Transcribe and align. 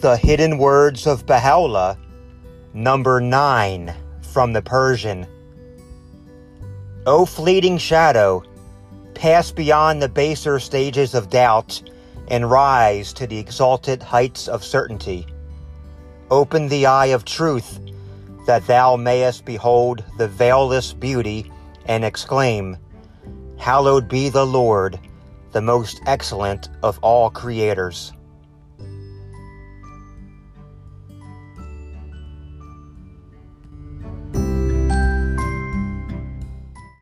The 0.00 0.16
Hidden 0.16 0.56
Words 0.56 1.06
of 1.06 1.26
Baha'u'llah, 1.26 1.98
number 2.72 3.20
9 3.20 3.94
from 4.22 4.54
the 4.54 4.62
Persian. 4.62 5.26
O 7.04 7.26
fleeting 7.26 7.76
shadow, 7.76 8.42
pass 9.12 9.52
beyond 9.52 10.00
the 10.00 10.08
baser 10.08 10.58
stages 10.58 11.14
of 11.14 11.28
doubt 11.28 11.82
and 12.28 12.50
rise 12.50 13.12
to 13.12 13.26
the 13.26 13.36
exalted 13.36 14.02
heights 14.02 14.48
of 14.48 14.64
certainty. 14.64 15.26
Open 16.30 16.68
the 16.68 16.86
eye 16.86 17.12
of 17.12 17.26
truth 17.26 17.78
that 18.46 18.66
thou 18.66 18.96
mayest 18.96 19.44
behold 19.44 20.02
the 20.16 20.28
veilless 20.28 20.98
beauty 20.98 21.52
and 21.84 22.06
exclaim, 22.06 22.78
Hallowed 23.58 24.08
be 24.08 24.30
the 24.30 24.46
Lord, 24.46 24.98
the 25.52 25.60
most 25.60 26.00
excellent 26.06 26.70
of 26.82 26.98
all 27.02 27.28
creators. 27.28 28.14